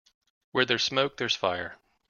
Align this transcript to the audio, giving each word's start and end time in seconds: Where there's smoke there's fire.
Where 0.51 0.65
there's 0.65 0.83
smoke 0.83 1.17
there's 1.17 1.35
fire. 1.35 1.77